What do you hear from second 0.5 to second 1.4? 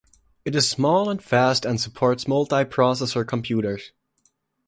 is small and